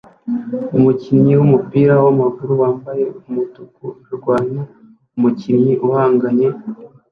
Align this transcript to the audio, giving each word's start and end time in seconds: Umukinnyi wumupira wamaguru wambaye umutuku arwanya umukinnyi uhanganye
Umukinnyi 0.77 1.33
wumupira 1.39 1.93
wamaguru 2.05 2.51
wambaye 2.61 3.03
umutuku 3.27 3.83
arwanya 4.07 4.63
umukinnyi 5.17 5.73
uhanganye 5.87 6.47